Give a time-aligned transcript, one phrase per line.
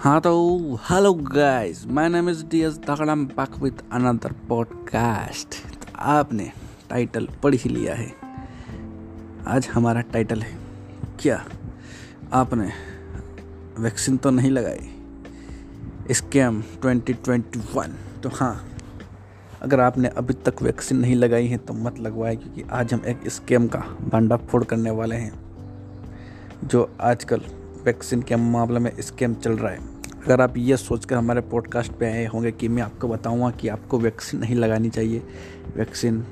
[0.00, 0.30] हाँ तो
[0.90, 6.50] hello guys my name is D S Dagdam back with another podcast तो आपने
[6.90, 8.06] टाइटल पढ़ ही लिया है।
[9.46, 10.56] आज हमारा टाइटल है,
[11.20, 11.44] क्या
[12.32, 12.70] आपने
[13.78, 14.90] वैक्सीन तो नहीं लगाई?
[16.10, 18.54] स्कैम 2021 तो हाँ
[19.62, 23.28] अगर आपने अभी तक वैक्सीन नहीं लगाई है तो मत लगवाए, क्योंकि आज हम एक
[23.28, 25.32] स्कैम का बांडा फोड़ करने वाले हैं,
[26.64, 27.42] जो आजकल
[27.84, 32.06] वैक्सीन के मामले में स्कैम चल रहा है। अगर आप ये सोचकर हमारे पॉडकास्ट पे
[32.06, 35.22] आए होंगे कि मैं आपको बताऊँगा कि आपको वैक्सीन नहीं लगानी चाहिए
[35.76, 36.24] वैक्सीन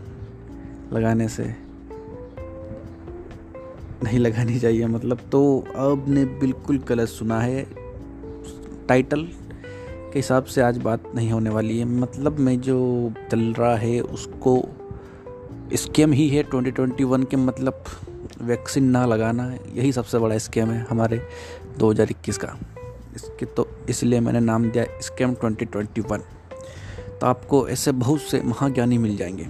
[0.93, 1.45] लगाने से
[4.05, 7.67] नहीं लगानी चाहिए मतलब तो आपने बिल्कुल गलत सुना है।
[8.89, 9.23] टाइटल
[10.13, 14.01] के हिसाब से आज बात नहीं होने वाली है। मतलब में जो चल रहा है
[14.01, 14.69] उसको
[15.75, 17.85] स्कैम ही है 2021 के मतलब
[18.43, 21.23] वैक्सीन ना लगाना, यही सबसे बड़ा स्कैम है हमारे
[21.79, 22.59] 2021 का।
[23.19, 26.21] इसके तो इसलिए मैंने नाम दिया स्कैम 2021
[27.11, 29.47] तो आपको ऐसे बहुत से महाज्ञानी मिल जाएँगे।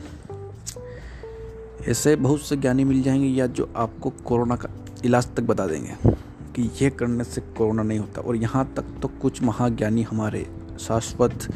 [1.90, 4.68] ऐसे बहुत से ज्ञानी मिल जाएँगे या जो आपको कोरोना का
[5.04, 6.12] इलाज तक बता देंगे
[6.54, 10.46] कि यह करने से कोरोना नहीं होता। और यहाँ तक तो कुछ महाज्ञानी हमारे
[10.80, 11.48] शाश्वत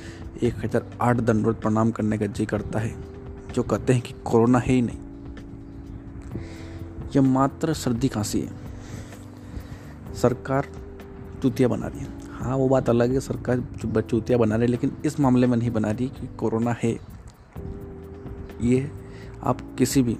[0.42, 2.94] एक हज़ार आठ दंडवत प्रणाम करने का जी करता है,
[3.54, 4.98] जो कहते हैं कि कोरोना है ही नहीं।
[7.16, 8.50] यह मात्र सर्दी खांसी है।
[10.14, 10.66] सरकार
[11.42, 13.62] चूतिया बना रही है हाँ वो बात अलग है, सरकार
[14.00, 16.92] चूतिया बना रही है, लेकिन इस मामले में नहीं बना रही कि कोरोना है।
[18.62, 18.90] ये
[19.42, 20.16] आप किसी भी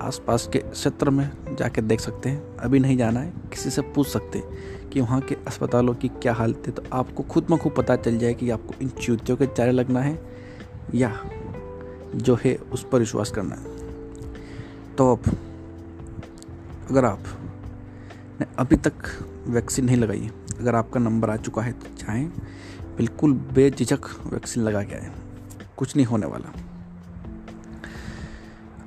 [0.00, 4.06] आसपास के क्षेत्र में जाकर देख सकते हैं। अभी नहीं जाना है, किसी से पूछ
[4.08, 7.72] सकते हैं कि वहाँ के अस्पतालों की क्या हालत है। तो आपको खुद में खुद
[7.72, 10.18] पता चल जाए कि आपको इन चूतियों के चारे लगना है
[10.94, 11.12] या
[12.14, 13.64] जो है उस पर विश्वास करना है।
[14.96, 15.36] तो अब
[16.90, 17.22] अगर आप
[18.40, 18.92] ने अभी तक
[19.48, 22.28] वैक्सीन नहीं लगाई है। अगर आपका नंबर आ चुका है तो चाहें
[22.96, 25.12] बिल्कुल बेझिझक वैक्सीन लगा के आए।
[25.76, 26.52] कुछ नहीं होने वाला।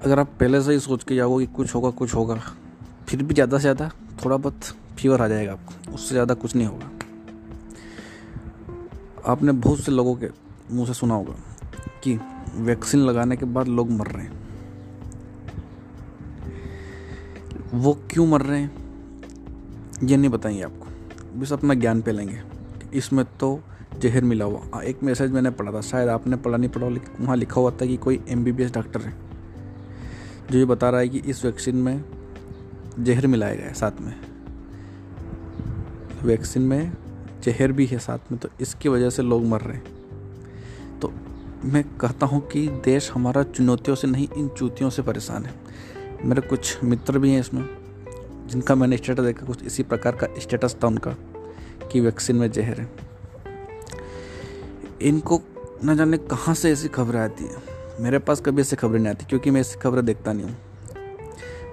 [0.04, 2.36] अगर आप पहले से ही सोच के जाओगे कि कुछ होगा कुछ होगा,
[3.08, 3.90] फिर भी ज़्यादा से ज़्यादा
[4.26, 4.64] थोड़ा बहुत
[4.98, 6.90] फीवर आ जाएगा आपको। उससे ज़्यादा कुछ नहीं होगा।
[9.26, 10.30] आपने बहुत से लोगों के
[10.72, 11.36] मुँह से सुना होगा
[12.04, 12.20] कि
[12.58, 14.42] वैक्सीन लगाने के बाद लोग मर रहे हैं।
[17.74, 18.83] वो क्यों मर रहे हैं?
[20.04, 22.42] ये नहीं बताएँगे आपको। बस अपना ज्ञान पे लेंगे।
[22.94, 23.60] इसमें तो
[24.00, 27.36] जहर मिला हुआ। एक मैसेज मैंने पढ़ा था, शायद आपने पढ़ा नहीं, पढ़ा लेकिन वहाँ
[27.38, 29.14] लिखा हुआ था कि कोई एमबीबीएस डॉक्टर है,
[30.52, 32.04] जो ये बता रहा है कि इस वैक्सीन में
[33.00, 34.16] जहर मिलाया गया है साथ में।
[36.24, 36.92] वैक्सीन में
[37.44, 41.14] जहर भी है साथ में तो इसकी वजह से लोग मर रहे हैं। तो
[41.66, 45.54] मैं कहता हूँ कि देश हमारा चुनौतियों से नहीं, इन चूतियों से परेशान है।
[46.26, 47.64] मेरे कुछ मित्र भी हैं इसमें
[48.54, 51.12] जिनका मैंने स्टेटस देखा, कुछ इसी प्रकार का स्टेटस था उनका,
[51.92, 52.90] कि वैक्सीन में जहर है।
[55.02, 55.42] इनको
[55.86, 57.56] न जाने कहाँ से ऐसी खबरें आती है।
[58.00, 60.56] मेरे पास कभी ऐसी खबरें नहीं आती, क्योंकि मैं ऐसी खबरें देखता नहीं हूँ।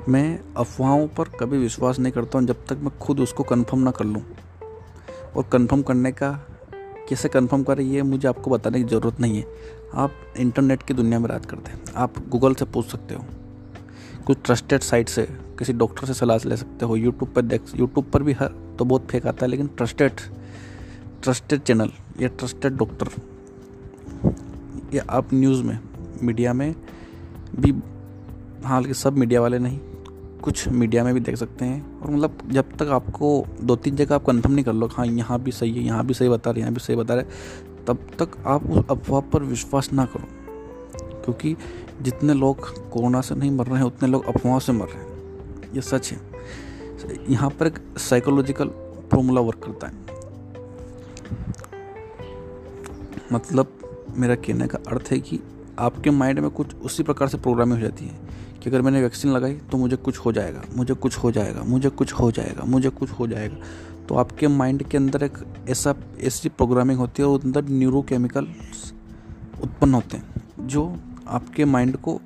[0.09, 3.91] मैं अफवाहों पर कभी विश्वास नहीं करता हूँ, जब तक मैं खुद उसको कंफर्म ना
[3.91, 4.23] कर लूँ।
[5.37, 6.47] और कंफर्म करने का,
[7.09, 9.47] कैसे कंफर्म करें, ये मुझे आपको बताने की ज़रूरत नहीं है।
[9.95, 13.25] आप इंटरनेट की दुनिया में राज करते हैं। आप गूगल से पूछ सकते हो।
[14.27, 15.23] कुछ ट्रस्टेड साइट से
[15.59, 18.85] किसी डॉक्टर से सलाह ले सकते हो। यूट्यूब पर देख यूट्यूब पर भी हर तो
[18.85, 20.21] बहुत फेक आता है, लेकिन ट्रस्टेड
[21.23, 23.09] ट्रस्टेड चैनल या ट्रस्टेड डॉक्टर
[24.95, 25.79] या आप न्यूज़ में
[26.23, 26.75] मीडिया में
[27.57, 27.75] भी
[28.65, 29.79] हालाँकि सब मीडिया वाले नहीं,
[30.43, 34.15] कुछ मीडिया में भी देख सकते हैं। और मतलब जब तक आपको दो तीन जगह
[34.15, 36.61] आप कन्फर्म नहीं कर लो हाँ यहाँ भी सही है, यहाँ भी सही बता रहे
[36.61, 37.25] यहाँ भी सही बता रहे
[37.87, 40.29] तब तक आप उस अफवाह पर विश्वास ना करो।
[41.25, 41.57] क्योंकि
[42.03, 45.73] जितने लोग कोरोना से नहीं मर रहे हैं, उतने लोग अफवाहों से मर रहे हैं।
[45.75, 46.19] ये सच है।
[47.29, 48.69] यहाँ पर एक साइकोलॉजिकल
[49.13, 49.95] फॉर्मूला वर्क करता है।
[53.33, 53.73] मतलब
[54.17, 55.41] मेरा कहने का अर्थ है कि
[55.79, 58.19] आपके माइंड में कुछ उसी प्रकार से प्रोग्रामिंग हो जाती है
[58.63, 61.89] कि अगर मैंने वैक्सीन लगाई तो मुझे कुछ हो जाएगा, मुझे कुछ हो जाएगा, मुझे
[61.89, 63.57] कुछ हो जाएगा, मुझे कुछ हो जाएगा।
[64.09, 65.39] तो आपके माइंड के अंदर एक
[65.69, 68.93] ऐसा, ऐसी प्रोग्रामिंग होती है और अंदर न्यूरो केमिकल्स
[69.63, 70.97] उत्पन्न होते हैं, जो
[71.31, 72.21] आपके माइंड को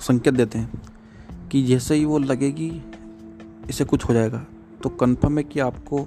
[0.00, 2.70] संकेत देते हैं कि जैसे ही वो लगेगी,
[3.70, 4.44] इसे कुछ हो जाएगा।
[4.82, 6.06] तो कन्फर्म है कि आपको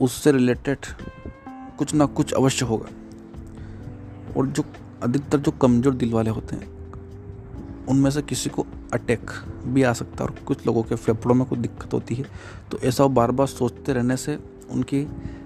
[0.00, 0.86] उससे रिलेटेड
[1.78, 2.88] कुछ ना कुछ अवश्य होगा।
[4.36, 4.64] और जो
[5.02, 6.68] अधिकतर जो कमज़ोर दिल वाले होते हैं,
[7.88, 9.30] उनमें से किसी को अटैक
[9.66, 12.24] भी आ सकता है और कुछ लोगों के फेफड़ों में कुछ दिक्कत होती है।
[12.70, 14.38] तो ऐसा बार बार सोचते रहने से
[14.70, 15.04] उनकी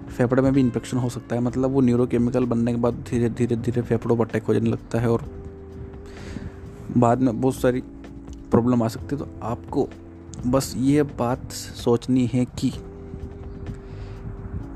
[0.09, 3.55] फेफड़े में भी इन्फेक्शन हो सकता है। मतलब वो न्यूरोकेमिकल बनने के बाद धीरे धीरे
[3.55, 5.38] धीरे फेफड़ों पर अटैक हो जाने लगता है और
[6.97, 7.81] बाद में बहुत सारी
[8.51, 9.87] प्रॉब्लम आ सकती है तो आपको
[10.47, 12.71] बस ये बात सोचनी है कि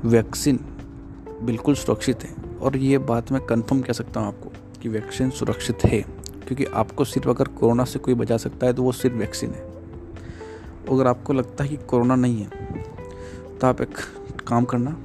[0.04, 0.58] वैक्सीन
[1.42, 4.50] बिल्कुल सुरक्षित है। और ये बात मैं कंफर्म कह सकता हूँ आपको
[4.82, 8.82] कि वैक्सीन सुरक्षित है, क्योंकि आपको सिर्फ़ अगर कोरोना से कोई बचा सकता है तो
[8.82, 9.62] वो सिर्फ़ वैक्सीन है।
[10.90, 13.96] अगर आपको लगता है कि कोरोना नहीं है तो आप एक
[14.46, 14.96] काम करना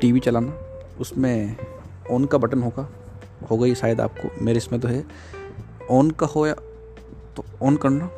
[0.00, 0.52] टीवी चलाना,
[1.00, 1.56] उसमें
[2.10, 2.88] ऑन का बटन होगा
[3.50, 5.04] होगा ही शायद आपको, मेरे इसमें तो है।
[5.90, 6.54] ऑन का हो या
[7.36, 8.10] तो ऑन करना।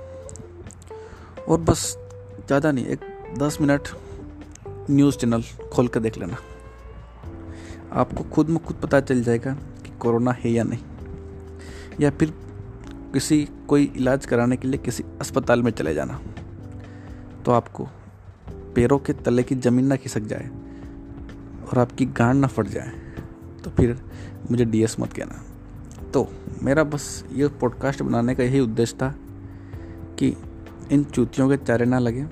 [1.49, 1.99] और बस
[2.47, 3.01] ज़्यादा नहीं, एक
[3.39, 3.89] दस मिनट
[4.91, 6.37] न्यूज़ चैनल खोल कर देख लेना।
[7.93, 10.85] आपको खुद में खुद पता चल जाएगा कि कोरोना है या नहीं।
[12.01, 12.35] या फिर
[13.13, 16.21] किसी, कोई इलाज कराने के लिए किसी अस्पताल में चले जाना।
[17.45, 17.89] तो आपको
[18.75, 20.51] पैरों के तले की ज़मीन ना खिसक जाए
[21.65, 22.91] और आपकी गांड ना फट जाए।
[23.65, 24.05] तो फिर
[24.51, 25.54] मुझे डीएस मत कहना।
[26.15, 26.29] तो
[26.63, 29.15] मेरा बस ये पॉडकास्ट बनाने का यही उद्देश्य था
[30.19, 30.37] कि
[30.93, 32.27] इन चूतियों के चारे ना लगे।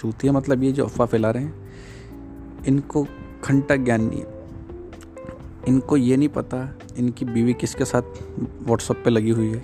[0.00, 1.72] चूतियाँ मतलब ये जो अफवाह फैला रहे हैं,
[2.66, 3.06] इनको
[3.44, 4.26] घंटा ज्ञान नहीं है।
[5.68, 8.02] इनको ये नहीं पता इनकी बीवी किसके साथ
[8.62, 9.62] व्हाट्सअप पे लगी हुई है,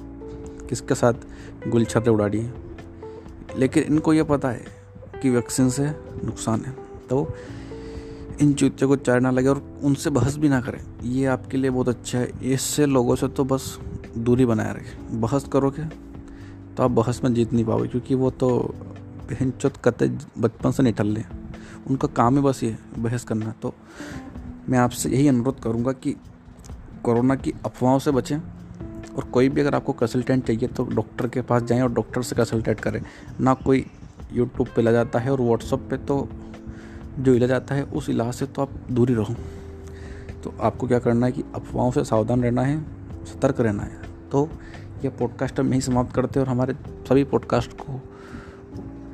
[0.68, 1.14] किसके साथ
[1.68, 2.54] गुलछर्रे उड़ा रही है।
[3.56, 4.64] लेकिन इनको ये पता है
[5.22, 5.86] कि वैक्सीन से
[6.24, 6.76] नुकसान है।
[7.10, 7.34] तो
[8.40, 11.70] इन चूतियों को चार ना लगे और उनसे बहस भी ना करें। ये आपके लिए
[11.70, 13.78] बहुत अच्छा है। इससे लोगों से तो बस
[14.18, 15.84] दूरी बनाए रखें। बहस करोगे
[16.76, 18.48] तो आप बहस में जीत नहीं पाओगे, क्योंकि वो तो
[19.30, 21.24] बहन चौथ कते बचपन से निठल लें
[21.90, 23.74] उनका काम ही बस ये बहस करना। तो
[24.68, 26.14] मैं आपसे यही अनुरोध करूँगा कि
[27.04, 28.38] कोरोना की अफवाहों से बचें
[29.16, 32.36] और कोई भी अगर आपको कंसल्टेंट चाहिए तो डॉक्टर के पास जाएँ और डॉक्टर से
[32.36, 33.00] कंसल्टेंट करें।
[33.40, 33.84] ना कोई
[34.32, 36.28] यूट्यूब पे ला जाता है और व्हाट्सअप पे तो
[37.18, 39.34] जो इलाज आता है, उस इलाज से तो आप दूरी रहो।
[40.44, 42.80] तो आपको क्या करना है कि अफवाहों से सावधान रहना है,
[43.24, 44.00] सतर्क रहना है।
[44.32, 44.48] तो
[45.04, 46.74] यह पॉडकास्ट हम यहीं समाप्त करते हैं और हमारे
[47.08, 48.00] सभी पॉडकास्ट को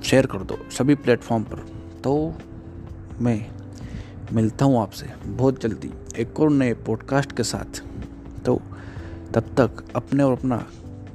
[0.02, 1.64] शेयर कर दो, सभी प्लेटफॉर्म पर।
[2.04, 2.34] तो
[3.20, 3.50] मैं
[4.32, 7.82] मिलता हूँ आपसे बहुत जल्दी एक और नए पॉडकास्ट के साथ।
[8.44, 8.60] तो
[9.34, 10.66] तब तक अपने और अपना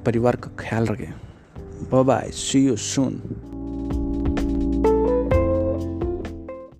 [0.06, 3.22] परिवार का ख्याल रखें। Bye see you soon